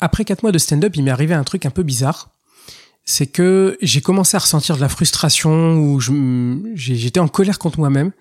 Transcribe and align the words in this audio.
après 0.00 0.24
quatre 0.24 0.42
mois 0.42 0.52
de 0.52 0.58
stand-up, 0.58 0.94
il 0.96 1.04
m'est 1.04 1.10
arrivé 1.10 1.34
un 1.34 1.44
truc 1.44 1.66
un 1.66 1.70
peu 1.70 1.82
bizarre. 1.82 2.30
C'est 3.04 3.26
que 3.26 3.76
j'ai 3.80 4.00
commencé 4.00 4.36
à 4.36 4.40
ressentir 4.40 4.76
de 4.76 4.80
la 4.80 4.88
frustration 4.88 5.78
ou 5.78 6.00
j'étais 6.74 7.20
en 7.20 7.28
colère 7.28 7.58
contre 7.58 7.78
moi-même. 7.78 8.12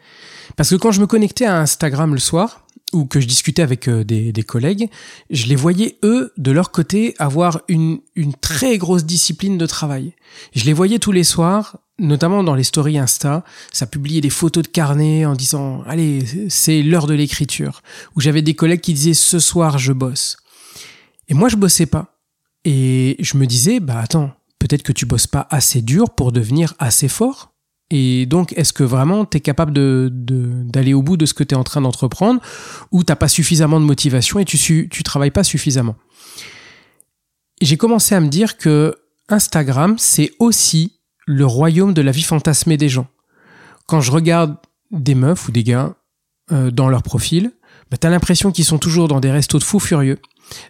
Parce 0.56 0.70
que 0.70 0.76
quand 0.76 0.92
je 0.92 1.02
me 1.02 1.08
connectais 1.08 1.46
à 1.46 1.60
Instagram 1.60 2.14
le 2.14 2.20
soir, 2.20 2.66
ou 2.94 3.06
que 3.06 3.20
je 3.20 3.28
discutais 3.28 3.62
avec 3.62 3.88
euh, 3.88 4.04
des, 4.04 4.44
collègues, 4.44 4.90
je 5.30 5.46
les 5.46 5.56
voyais, 5.56 5.98
eux, 6.04 6.34
de 6.38 6.52
leur 6.52 6.72
côté, 6.72 7.14
avoir 7.20 7.62
une, 7.68 8.00
une 8.16 8.34
très 8.34 8.78
grosse 8.78 9.06
discipline 9.06 9.58
de 9.58 9.66
travail. 9.66 10.14
Je 10.56 10.66
les 10.66 10.74
voyais 10.74 11.00
tous 11.00 11.12
les 11.12 11.24
soirs, 11.24 11.78
notamment 12.00 12.44
dans 12.44 12.56
les 12.56 12.64
stories 12.64 12.98
Insta, 12.98 13.44
ça 13.72 13.86
publiait 13.86 14.22
des 14.22 14.30
photos 14.30 14.64
de 14.64 14.70
carnet 14.70 15.26
en 15.26 15.36
disant, 15.36 15.84
allez, 15.86 16.50
c'est 16.50 16.82
l'heure 16.82 17.08
de 17.08 17.14
l'écriture. 17.14 17.82
Ou 18.16 18.22
j'avais 18.22 18.42
des 18.42 18.56
collègues 18.56 18.82
qui 18.82 18.94
disaient, 18.94 19.14
ce 19.14 19.40
soir, 19.40 19.78
je 19.78 19.94
bosse. 19.94 20.38
Et 21.30 21.34
moi, 21.34 21.48
je 21.48 21.56
bossais 21.56 21.86
pas. 21.86 22.20
Et 22.66 23.16
je 23.20 23.38
me 23.38 23.46
disais, 23.46 23.80
bah 23.80 24.00
attends, 24.00 24.32
peut-être 24.60 24.84
que 24.84 24.92
tu 24.92 25.06
bosses 25.06 25.28
pas 25.28 25.48
assez 25.50 25.82
dur 25.82 26.10
pour 26.10 26.32
devenir 26.32 26.74
assez 26.80 27.08
fort. 27.08 27.54
Et 27.92 28.26
donc, 28.26 28.54
est-ce 28.54 28.74
que 28.74 28.84
vraiment 28.84 29.26
tu 29.26 29.38
es 29.38 29.40
capable 29.40 29.74
d'aller 29.74 30.94
au 30.94 31.02
bout 31.02 31.18
de 31.18 31.26
ce 31.26 31.34
que 31.34 31.44
tu 31.44 31.56
es 31.56 31.58
en 31.58 31.64
train 31.64 31.82
d'entreprendre 31.82 32.42
ou 32.92 33.04
t'as 33.04 33.16
pas 33.16 33.30
suffisamment 33.30 33.80
de 33.80 33.86
motivation 33.86 34.40
et 34.40 34.46
tu, 34.46 34.90
tu 34.90 35.04
travailles 35.04 35.32
pas 35.32 35.44
suffisamment? 35.44 35.96
J'ai 37.62 37.78
commencé 37.78 38.14
à 38.14 38.20
me 38.20 38.28
dire 38.28 38.58
que 38.58 38.96
Instagram, 39.28 39.96
c'est 39.98 40.32
aussi 40.40 41.00
le 41.26 41.46
royaume 41.46 41.94
de 41.94 42.02
la 42.02 42.12
vie 42.12 42.24
fantasmée 42.24 42.78
des 42.78 42.90
gens. 42.90 43.08
Quand 43.88 44.02
je 44.02 44.12
regarde 44.12 44.56
des 44.92 45.16
meufs 45.16 45.48
ou 45.48 45.52
des 45.52 45.64
gars 45.64 45.96
euh, 46.52 46.72
dans 46.72 46.90
leur 46.90 47.04
profil, 47.04 47.52
bah, 47.90 47.98
t'as 47.98 48.10
l'impression 48.10 48.52
qu'ils 48.52 48.66
sont 48.66 48.78
toujours 48.78 49.08
dans 49.08 49.20
des 49.20 49.32
restos 49.32 49.60
de 49.60 49.64
fous 49.64 49.80
furieux, 49.80 50.20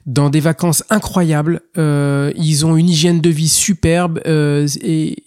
dans 0.06 0.30
des 0.30 0.40
vacances 0.40 0.84
incroyables. 0.90 1.62
Euh, 1.78 2.32
ils 2.36 2.66
ont 2.66 2.76
une 2.76 2.90
hygiène 2.90 3.22
de 3.22 3.30
vie 3.30 3.50
superbe 3.50 4.22
euh, 4.26 4.68
et 4.82 5.24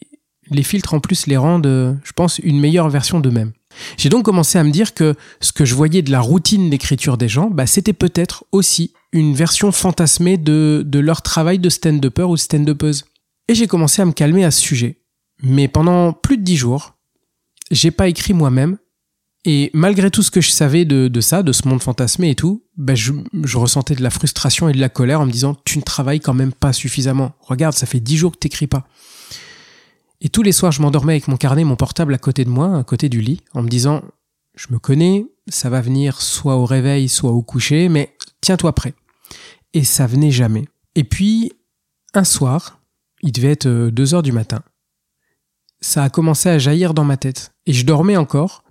les 0.50 0.62
filtres 0.62 0.94
en 0.94 1.00
plus 1.00 1.26
les 1.26 1.36
rendent, 1.36 1.66
euh, 1.66 1.94
je 2.04 2.12
pense, 2.12 2.38
une 2.38 2.60
meilleure 2.60 2.88
version 2.88 3.20
d'eux-mêmes. 3.20 3.52
J'ai 3.96 4.08
donc 4.08 4.24
commencé 4.24 4.58
à 4.58 4.64
me 4.64 4.70
dire 4.70 4.94
que 4.94 5.14
ce 5.40 5.52
que 5.52 5.64
je 5.64 5.74
voyais 5.74 6.02
de 6.02 6.10
la 6.10 6.20
routine 6.20 6.68
d'écriture 6.68 7.16
des 7.16 7.28
gens, 7.28 7.48
bah, 7.50 7.66
c'était 7.66 7.94
peut-être 7.94 8.44
aussi 8.52 8.92
une 9.12 9.34
version 9.34 9.72
fantasmée 9.72 10.36
de, 10.36 10.84
leur 10.94 11.22
travail 11.22 11.58
de 11.58 11.68
stand-upper 11.68 12.24
ou 12.24 12.36
stand-upeuse. 12.36 13.04
Et 13.48 13.54
j'ai 13.54 13.66
commencé 13.66 14.02
à 14.02 14.04
me 14.04 14.12
calmer 14.12 14.44
à 14.44 14.50
ce 14.50 14.60
sujet. 14.60 14.98
Mais 15.42 15.68
pendant 15.68 16.12
plus 16.12 16.36
de 16.36 16.42
dix 16.42 16.56
jours, 16.56 16.94
j'ai 17.70 17.90
pas 17.90 18.08
écrit 18.08 18.34
moi-même, 18.34 18.78
et 19.44 19.70
malgré 19.74 20.10
tout 20.10 20.22
ce 20.22 20.30
que 20.30 20.40
je 20.40 20.50
savais 20.50 20.84
de, 20.84 21.08
de 21.08 21.20
ça, 21.20 21.42
de 21.42 21.52
ce 21.52 21.66
monde 21.66 21.82
fantasmé 21.82 22.30
et 22.30 22.34
tout, 22.34 22.64
ben 22.76 22.94
je, 22.94 23.12
je, 23.42 23.58
ressentais 23.58 23.94
de 23.94 24.02
la 24.02 24.10
frustration 24.10 24.68
et 24.68 24.72
de 24.72 24.78
la 24.78 24.88
colère 24.88 25.20
en 25.20 25.26
me 25.26 25.32
disant 25.32 25.56
tu 25.64 25.78
ne 25.78 25.82
travailles 25.82 26.20
quand 26.20 26.34
même 26.34 26.52
pas 26.52 26.72
suffisamment. 26.72 27.32
Regarde, 27.40 27.74
ça 27.74 27.86
fait 27.86 28.00
dix 28.00 28.16
jours 28.16 28.32
que 28.32 28.38
t'écris 28.38 28.68
pas. 28.68 28.86
Et 30.20 30.28
tous 30.28 30.42
les 30.42 30.52
soirs, 30.52 30.70
je 30.70 30.80
m'endormais 30.80 31.14
avec 31.14 31.26
mon 31.26 31.36
carnet, 31.36 31.64
mon 31.64 31.74
portable 31.74 32.14
à 32.14 32.18
côté 32.18 32.44
de 32.44 32.50
moi, 32.50 32.78
à 32.78 32.84
côté 32.84 33.08
du 33.08 33.20
lit, 33.20 33.40
en 33.52 33.62
me 33.62 33.68
disant 33.68 34.02
je 34.54 34.68
me 34.70 34.78
connais, 34.78 35.26
ça 35.48 35.70
va 35.70 35.80
venir 35.80 36.20
soit 36.20 36.56
au 36.56 36.64
réveil, 36.64 37.08
soit 37.08 37.32
au 37.32 37.42
coucher, 37.42 37.88
mais 37.88 38.14
tiens-toi 38.40 38.72
prêt. 38.74 38.94
Et 39.74 39.82
ça 39.82 40.06
venait 40.06 40.30
jamais. 40.30 40.68
Et 40.94 41.04
puis, 41.04 41.52
un 42.14 42.24
soir, 42.24 42.80
il 43.22 43.32
devait 43.32 43.52
être 43.52 43.66
euh, 43.66 43.90
deux 43.90 44.14
heures 44.14 44.22
du 44.22 44.32
matin, 44.32 44.62
ça 45.80 46.04
a 46.04 46.10
commencé 46.10 46.48
à 46.48 46.58
jaillir 46.58 46.94
dans 46.94 47.04
ma 47.04 47.16
tête. 47.16 47.52
Et 47.66 47.72
je 47.72 47.84
dormais 47.84 48.16
encore, 48.16 48.62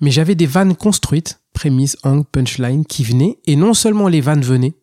mais 0.00 0.10
j'avais 0.10 0.34
des 0.34 0.46
vannes 0.46 0.76
construites, 0.76 1.40
prémices, 1.52 1.96
angle, 2.02 2.24
punchline, 2.30 2.84
qui 2.84 3.04
venaient, 3.04 3.38
et 3.46 3.56
non 3.56 3.74
seulement 3.74 4.08
les 4.08 4.20
vannes 4.20 4.42
venaient, 4.42 4.74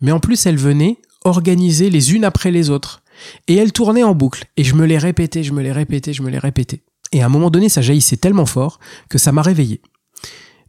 mais 0.00 0.12
en 0.12 0.20
plus 0.20 0.46
elles 0.46 0.56
venaient 0.56 0.98
organisées 1.24 1.90
les 1.90 2.14
unes 2.14 2.24
après 2.24 2.50
les 2.50 2.70
autres. 2.70 3.02
Et 3.48 3.56
elles 3.56 3.72
tournaient 3.72 4.02
en 4.02 4.14
boucle, 4.14 4.44
et 4.56 4.64
je 4.64 4.74
me 4.74 4.86
les 4.86 4.98
répétais, 4.98 5.42
je 5.42 5.52
me 5.52 5.62
les 5.62 5.72
répétais, 5.72 6.12
je 6.12 6.22
me 6.22 6.30
les 6.30 6.38
répétais. 6.38 6.82
Et 7.12 7.22
à 7.22 7.26
un 7.26 7.28
moment 7.28 7.50
donné, 7.50 7.68
ça 7.68 7.82
jaillissait 7.82 8.16
tellement 8.16 8.46
fort 8.46 8.78
que 9.08 9.18
ça 9.18 9.32
m'a 9.32 9.42
réveillé. 9.42 9.82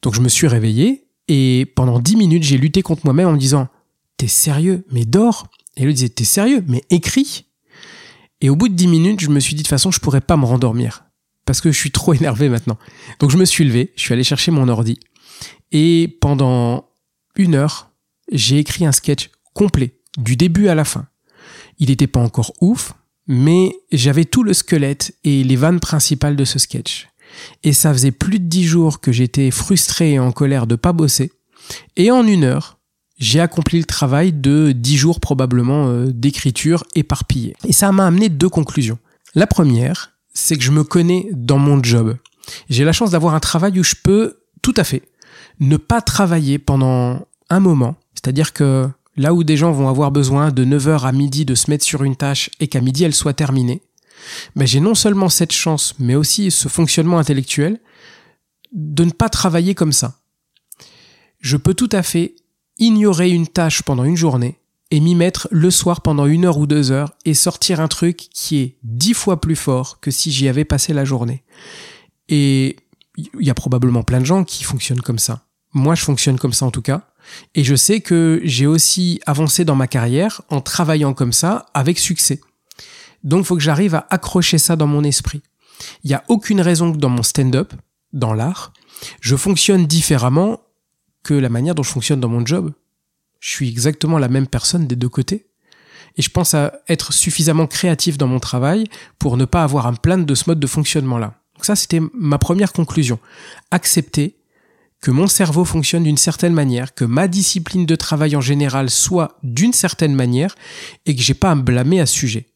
Donc 0.01 0.15
je 0.15 0.21
me 0.21 0.29
suis 0.29 0.47
réveillé, 0.47 1.05
et 1.27 1.65
pendant 1.75 1.99
dix 1.99 2.17
minutes, 2.17 2.43
j'ai 2.43 2.57
lutté 2.57 2.81
contre 2.81 3.05
moi-même 3.05 3.29
en 3.29 3.33
me 3.33 3.37
disant, 3.37 3.69
t'es 4.17 4.27
sérieux, 4.27 4.85
mais 4.91 5.05
dors. 5.05 5.47
Et 5.77 5.83
elle 5.83 5.93
disait, 5.93 6.09
t'es 6.09 6.25
sérieux, 6.25 6.63
mais 6.67 6.83
écris. 6.89 7.45
Et 8.41 8.49
au 8.49 8.55
bout 8.55 8.67
de 8.67 8.73
dix 8.73 8.87
minutes, 8.87 9.21
je 9.21 9.29
me 9.29 9.39
suis 9.39 9.55
dit 9.55 9.61
de 9.61 9.67
toute 9.67 9.69
façon, 9.69 9.91
je 9.91 9.99
pourrais 9.99 10.19
pas 10.19 10.35
me 10.35 10.45
rendormir 10.45 11.05
parce 11.45 11.61
que 11.61 11.71
je 11.71 11.77
suis 11.77 11.91
trop 11.91 12.13
énervé 12.19 12.49
maintenant. 12.49 12.77
Donc 13.19 13.31
je 13.31 13.37
me 13.37 13.45
suis 13.45 13.63
levé, 13.63 13.93
je 13.95 14.01
suis 14.01 14.13
allé 14.13 14.23
chercher 14.23 14.51
mon 14.51 14.67
ordi 14.67 14.99
et 15.71 16.17
pendant 16.21 16.89
une 17.35 17.55
heure, 17.55 17.91
j'ai 18.31 18.59
écrit 18.59 18.85
un 18.85 18.91
sketch 18.91 19.29
complet 19.53 19.97
du 20.17 20.35
début 20.35 20.67
à 20.67 20.75
la 20.75 20.85
fin. 20.85 21.07
Il 21.79 21.89
n'était 21.89 22.07
pas 22.07 22.19
encore 22.19 22.53
ouf, 22.61 22.93
mais 23.27 23.73
j'avais 23.91 24.25
tout 24.25 24.43
le 24.43 24.53
squelette 24.53 25.15
et 25.23 25.43
les 25.43 25.55
vannes 25.55 25.79
principales 25.79 26.35
de 26.35 26.45
ce 26.45 26.59
sketch. 26.59 27.07
Et 27.63 27.71
ça 27.71 27.93
faisait 27.93 28.11
plus 28.11 28.39
de 28.39 28.45
dix 28.45 28.65
jours 28.65 28.99
que 28.99 29.11
j'étais 29.11 29.51
frustré 29.51 30.13
et 30.13 30.19
en 30.19 30.31
colère 30.31 30.67
de 30.67 30.75
pas 30.75 30.91
bosser. 30.91 31.31
Et 31.95 32.11
en 32.11 32.27
une 32.27 32.43
heure, 32.43 32.79
j'ai 33.17 33.39
accompli 33.39 33.79
le 33.79 33.85
travail 33.85 34.33
de 34.33 34.73
dix 34.73 34.97
jours 34.97 35.21
probablement 35.21 35.87
euh, 35.87 36.11
d'écriture 36.11 36.83
éparpillée. 36.95 37.55
Et 37.65 37.71
ça 37.71 37.91
m'a 37.91 38.07
amené 38.07 38.27
deux 38.27 38.49
conclusions. 38.49 38.99
La 39.35 39.47
première, 39.47 40.17
c'est 40.33 40.57
que 40.57 40.63
je 40.63 40.71
me 40.71 40.83
connais 40.83 41.29
dans 41.31 41.57
mon 41.57 41.81
job. 41.83 42.17
J'ai 42.69 42.83
la 42.83 42.93
chance 42.93 43.11
d'avoir 43.11 43.35
un 43.35 43.39
travail 43.39 43.79
où 43.79 43.83
je 43.83 43.95
peux 44.01 44.39
tout 44.61 44.73
à 44.77 44.83
fait 44.83 45.03
ne 45.59 45.77
pas 45.77 46.01
travailler 46.01 46.57
pendant 46.57 47.27
un 47.49 47.59
moment. 47.59 47.95
C'est-à-dire 48.15 48.53
que 48.53 48.89
là 49.15 49.33
où 49.33 49.43
des 49.43 49.57
gens 49.57 49.71
vont 49.71 49.89
avoir 49.89 50.11
besoin 50.11 50.51
de 50.51 50.65
9h 50.65 51.05
à 51.05 51.11
midi 51.11 51.45
de 51.45 51.55
se 51.55 51.69
mettre 51.69 51.85
sur 51.85 52.03
une 52.03 52.15
tâche 52.15 52.49
et 52.59 52.67
qu'à 52.67 52.81
midi 52.81 53.03
elle 53.03 53.13
soit 53.13 53.33
terminée, 53.33 53.81
ben 54.55 54.67
j'ai 54.67 54.79
non 54.79 54.95
seulement 54.95 55.29
cette 55.29 55.51
chance, 55.51 55.95
mais 55.99 56.15
aussi 56.15 56.51
ce 56.51 56.67
fonctionnement 56.67 57.19
intellectuel 57.19 57.79
de 58.71 59.03
ne 59.03 59.11
pas 59.11 59.29
travailler 59.29 59.75
comme 59.75 59.91
ça. 59.91 60.19
Je 61.39 61.57
peux 61.57 61.73
tout 61.73 61.89
à 61.91 62.03
fait 62.03 62.35
ignorer 62.77 63.29
une 63.29 63.47
tâche 63.47 63.81
pendant 63.81 64.03
une 64.03 64.17
journée 64.17 64.60
et 64.91 64.99
m'y 64.99 65.15
mettre 65.15 65.47
le 65.51 65.71
soir 65.71 66.01
pendant 66.01 66.25
une 66.25 66.45
heure 66.45 66.57
ou 66.57 66.67
deux 66.67 66.91
heures 66.91 67.11
et 67.25 67.33
sortir 67.33 67.79
un 67.79 67.87
truc 67.87 68.17
qui 68.17 68.59
est 68.59 68.77
dix 68.83 69.13
fois 69.13 69.39
plus 69.41 69.55
fort 69.55 69.99
que 70.01 70.11
si 70.11 70.31
j'y 70.31 70.49
avais 70.49 70.65
passé 70.65 70.93
la 70.93 71.05
journée. 71.05 71.43
Et 72.27 72.75
il 73.17 73.45
y 73.45 73.49
a 73.49 73.53
probablement 73.53 74.03
plein 74.03 74.19
de 74.19 74.25
gens 74.25 74.43
qui 74.43 74.63
fonctionnent 74.63 75.01
comme 75.01 75.19
ça. 75.19 75.45
Moi, 75.73 75.95
je 75.95 76.03
fonctionne 76.03 76.37
comme 76.37 76.53
ça 76.53 76.65
en 76.65 76.71
tout 76.71 76.81
cas. 76.81 77.07
Et 77.55 77.63
je 77.63 77.75
sais 77.75 78.01
que 78.01 78.41
j'ai 78.43 78.67
aussi 78.67 79.21
avancé 79.25 79.63
dans 79.63 79.75
ma 79.75 79.87
carrière 79.87 80.41
en 80.49 80.59
travaillant 80.59 81.13
comme 81.13 81.33
ça 81.33 81.67
avec 81.73 81.97
succès. 81.97 82.41
Donc, 83.23 83.45
faut 83.45 83.55
que 83.55 83.61
j'arrive 83.61 83.95
à 83.95 84.07
accrocher 84.09 84.57
ça 84.57 84.75
dans 84.75 84.87
mon 84.87 85.03
esprit. 85.03 85.41
Il 86.03 86.09
n'y 86.09 86.13
a 86.13 86.23
aucune 86.27 86.59
raison 86.61 86.91
que 86.91 86.97
dans 86.97 87.09
mon 87.09 87.23
stand-up, 87.23 87.73
dans 88.11 88.33
l'art, 88.33 88.73
je 89.21 89.35
fonctionne 89.35 89.85
différemment 89.85 90.61
que 91.23 91.33
la 91.33 91.49
manière 91.49 91.75
dont 91.75 91.83
je 91.83 91.91
fonctionne 91.91 92.19
dans 92.19 92.27
mon 92.27 92.45
job. 92.45 92.73
Je 93.41 93.49
suis 93.49 93.67
exactement 93.67 94.19
la 94.19 94.29
même 94.29 94.47
personne 94.47 94.87
des 94.87 94.95
deux 94.95 95.09
côtés. 95.09 95.47
Et 96.15 96.21
je 96.21 96.29
pense 96.29 96.53
à 96.53 96.79
être 96.87 97.11
suffisamment 97.11 97.67
créatif 97.67 98.17
dans 98.17 98.27
mon 98.27 98.39
travail 98.39 98.87
pour 99.19 99.35
ne 99.35 99.45
pas 99.45 99.63
avoir 99.63 99.87
un 99.87 99.93
plainte 99.93 100.25
de 100.25 100.35
ce 100.35 100.43
mode 100.47 100.59
de 100.59 100.67
fonctionnement-là. 100.67 101.41
Donc 101.55 101.65
ça, 101.65 101.75
c'était 101.75 102.01
ma 102.13 102.37
première 102.37 102.71
conclusion. 102.71 103.19
Accepter 103.71 104.37
que 105.01 105.11
mon 105.11 105.27
cerveau 105.27 105.65
fonctionne 105.65 106.03
d'une 106.03 106.17
certaine 106.17 106.53
manière, 106.53 106.93
que 106.93 107.05
ma 107.05 107.27
discipline 107.27 107.87
de 107.87 107.95
travail 107.95 108.35
en 108.35 108.41
général 108.41 108.89
soit 108.89 109.39
d'une 109.41 109.73
certaine 109.73 110.13
manière 110.13 110.55
et 111.07 111.15
que 111.15 111.21
j'ai 111.21 111.33
pas 111.33 111.51
à 111.51 111.55
me 111.55 111.63
blâmer 111.63 111.99
à 111.99 112.05
ce 112.05 112.13
sujet. 112.13 112.47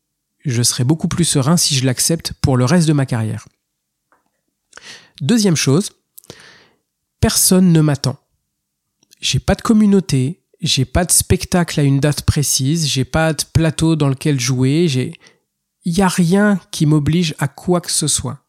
Je 0.45 0.61
serai 0.61 0.83
beaucoup 0.83 1.07
plus 1.07 1.25
serein 1.25 1.57
si 1.57 1.75
je 1.75 1.85
l'accepte 1.85 2.33
pour 2.41 2.55
le 2.57 2.65
reste 2.65 2.87
de 2.87 2.93
ma 2.93 3.07
carrière. 3.07 3.47
Deuxième 5.21 5.55
chose, 5.55 5.91
personne 7.19 7.71
ne 7.71 7.81
m'attend. 7.81 8.19
J'ai 9.21 9.39
pas 9.39 9.55
de 9.55 9.63
communauté, 9.63 10.43
j'ai 10.61 10.85
pas 10.85 11.05
de 11.05 11.11
spectacle 11.11 11.79
à 11.79 11.83
une 11.83 11.99
date 11.99 12.23
précise, 12.23 12.87
j'ai 12.87 13.05
pas 13.05 13.33
de 13.33 13.43
plateau 13.53 13.95
dans 13.95 14.09
lequel 14.09 14.39
jouer, 14.39 14.87
j'ai 14.87 15.13
il 15.85 15.95
y 15.95 16.01
a 16.01 16.07
rien 16.07 16.59
qui 16.71 16.87
m'oblige 16.87 17.35
à 17.37 17.47
quoi 17.47 17.79
que 17.79 17.91
ce 17.91 18.07
soit. 18.07 18.39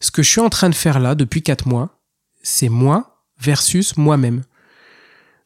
Ce 0.00 0.10
que 0.10 0.22
je 0.22 0.30
suis 0.30 0.40
en 0.40 0.50
train 0.50 0.68
de 0.68 0.74
faire 0.74 1.00
là 1.00 1.14
depuis 1.14 1.42
quatre 1.42 1.66
mois, 1.66 2.02
c'est 2.42 2.68
moi 2.68 3.24
versus 3.38 3.96
moi-même. 3.96 4.44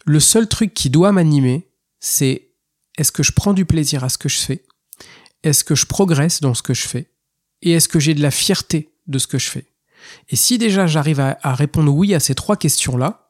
Le 0.05 0.19
seul 0.19 0.49
truc 0.49 0.75
qui 0.75 0.91
doit 0.91 1.13
m'animer, 1.13 1.69
c'est 2.01 2.51
est-ce 2.99 3.13
que 3.13 3.23
je 3.23 3.33
prends 3.33 3.53
du 3.53 3.65
plaisir 3.65 4.03
à 4.03 4.09
ce 4.09 4.19
que 4.19 4.29
je 4.29 4.39
fais? 4.39 4.65
Est-ce 5.45 5.63
que 5.63 5.75
je 5.75 5.87
progresse 5.87 6.41
dans 6.41 6.55
ce 6.55 6.63
que 6.63 6.75
je 6.75 6.87
fais? 6.87 7.11
Et 7.63 7.73
est-ce 7.73 7.89
que 7.89 8.01
j'ai 8.01 8.15
de 8.15 8.23
la 8.23 8.31
fierté 8.31 8.93
de 9.07 9.19
ce 9.19 9.27
que 9.27 9.39
je 9.39 9.51
fais? 9.51 9.67
Et 10.29 10.37
si 10.37 10.59
déjà 10.59 10.87
j'arrive 10.87 11.21
à 11.21 11.55
répondre 11.55 11.93
oui 11.93 12.13
à 12.15 12.21
ces 12.21 12.35
trois 12.35 12.57
questions-là, 12.57 13.24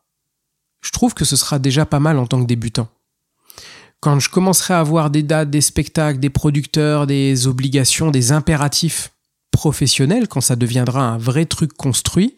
je 0.85 0.91
trouve 0.93 1.15
que 1.15 1.25
ce 1.25 1.35
sera 1.35 1.59
déjà 1.59 1.87
pas 1.87 1.99
mal 1.99 2.19
en 2.19 2.27
tant 2.27 2.41
que 2.41 2.47
débutant. 2.47 2.89
Quand 4.01 4.21
je 4.21 4.29
commencerai 4.29 4.75
à 4.75 4.81
avoir 4.81 5.09
des 5.09 5.23
dates, 5.23 5.51
des 5.51 5.63
spectacles, 5.63 6.21
des 6.21 6.29
producteurs, 6.29 7.07
des 7.07 7.47
obligations, 7.47 8.11
des 8.11 8.33
impératifs 8.33 9.11
professionnels, 9.51 10.29
quand 10.29 10.43
ça 10.43 10.57
deviendra 10.57 11.01
un 11.09 11.17
vrai 11.17 11.47
truc 11.47 11.73
construit, 11.73 12.37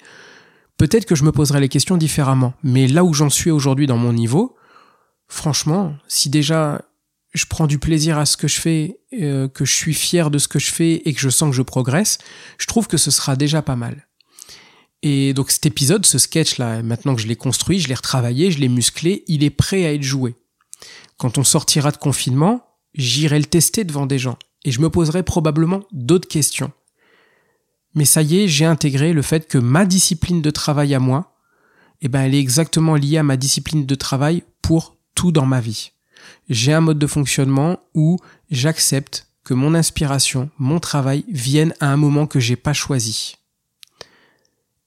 peut-être 0.78 1.06
que 1.06 1.16
je 1.16 1.24
me 1.24 1.32
poserai 1.32 1.58
les 1.58 1.68
questions 1.68 1.96
différemment. 1.96 2.54
Mais 2.62 2.86
là 2.86 3.02
où 3.02 3.12
j'en 3.12 3.30
suis 3.30 3.50
aujourd'hui 3.50 3.88
dans 3.88 3.96
mon 3.96 4.12
niveau, 4.12 4.54
franchement, 5.26 5.96
si 6.06 6.30
déjà 6.30 6.82
je 7.34 7.46
prends 7.46 7.66
du 7.66 7.80
plaisir 7.80 8.16
à 8.16 8.26
ce 8.26 8.36
que 8.36 8.46
je 8.46 8.60
fais, 8.60 9.00
euh, 9.20 9.48
que 9.48 9.64
je 9.64 9.74
suis 9.74 9.94
fier 9.94 10.30
de 10.30 10.38
ce 10.38 10.46
que 10.46 10.60
je 10.60 10.70
fais 10.70 11.02
et 11.04 11.12
que 11.12 11.20
je 11.20 11.30
sens 11.30 11.50
que 11.50 11.56
je 11.56 11.62
progresse, 11.62 12.18
je 12.58 12.66
trouve 12.66 12.86
que 12.86 12.96
ce 12.96 13.10
sera 13.10 13.34
déjà 13.34 13.60
pas 13.60 13.76
mal. 13.76 14.06
Et 15.08 15.34
donc 15.34 15.52
cet 15.52 15.66
épisode, 15.66 16.04
ce 16.04 16.18
sketch 16.18 16.58
là, 16.58 16.82
maintenant 16.82 17.14
que 17.14 17.22
je 17.22 17.28
l'ai 17.28 17.36
construit, 17.36 17.78
je 17.78 17.86
l'ai 17.86 17.94
retravaillé, 17.94 18.50
je 18.50 18.58
l'ai 18.58 18.68
musclé, 18.68 19.22
il 19.28 19.44
est 19.44 19.50
prêt 19.50 19.86
à 19.86 19.94
être 19.94 20.02
joué. 20.02 20.34
Quand 21.16 21.38
on 21.38 21.44
sortira 21.44 21.92
de 21.92 21.96
confinement, 21.96 22.66
j'irai 22.92 23.38
le 23.38 23.44
tester 23.44 23.84
devant 23.84 24.06
des 24.06 24.18
gens 24.18 24.36
et 24.64 24.72
je 24.72 24.80
me 24.80 24.90
poserai 24.90 25.22
probablement 25.22 25.84
d'autres 25.92 26.26
questions. 26.26 26.72
Mais 27.94 28.04
ça 28.04 28.20
y 28.20 28.38
est, 28.38 28.48
j'ai 28.48 28.64
intégré 28.64 29.12
le 29.12 29.22
fait 29.22 29.46
que 29.46 29.58
ma 29.58 29.84
discipline 29.84 30.42
de 30.42 30.50
travail 30.50 30.92
à 30.92 30.98
moi, 30.98 31.36
eh 32.00 32.08
ben, 32.08 32.22
elle 32.22 32.34
est 32.34 32.40
exactement 32.40 32.96
liée 32.96 33.18
à 33.18 33.22
ma 33.22 33.36
discipline 33.36 33.86
de 33.86 33.94
travail 33.94 34.42
pour 34.60 34.96
tout 35.14 35.30
dans 35.30 35.46
ma 35.46 35.60
vie. 35.60 35.92
J'ai 36.48 36.72
un 36.72 36.80
mode 36.80 36.98
de 36.98 37.06
fonctionnement 37.06 37.78
où 37.94 38.18
j'accepte 38.50 39.28
que 39.44 39.54
mon 39.54 39.72
inspiration, 39.72 40.50
mon 40.58 40.80
travail 40.80 41.24
viennent 41.28 41.74
à 41.78 41.92
un 41.92 41.96
moment 41.96 42.26
que 42.26 42.40
j'ai 42.40 42.56
pas 42.56 42.72
choisi. 42.72 43.36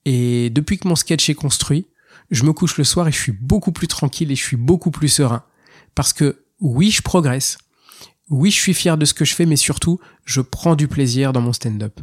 Et 0.05 0.49
depuis 0.49 0.77
que 0.77 0.87
mon 0.87 0.95
sketch 0.95 1.29
est 1.29 1.35
construit, 1.35 1.87
je 2.31 2.43
me 2.43 2.53
couche 2.53 2.77
le 2.77 2.83
soir 2.83 3.07
et 3.07 3.11
je 3.11 3.19
suis 3.19 3.31
beaucoup 3.31 3.71
plus 3.71 3.87
tranquille 3.87 4.31
et 4.31 4.35
je 4.35 4.43
suis 4.43 4.57
beaucoup 4.57 4.91
plus 4.91 5.09
serein. 5.09 5.43
Parce 5.95 6.13
que 6.13 6.45
oui, 6.59 6.91
je 6.91 7.01
progresse. 7.01 7.57
Oui, 8.29 8.51
je 8.51 8.59
suis 8.59 8.73
fier 8.73 8.97
de 8.97 9.05
ce 9.05 9.13
que 9.13 9.25
je 9.25 9.33
fais, 9.33 9.45
mais 9.45 9.55
surtout, 9.55 9.99
je 10.25 10.41
prends 10.41 10.75
du 10.75 10.87
plaisir 10.87 11.33
dans 11.33 11.41
mon 11.41 11.53
stand-up. 11.53 11.99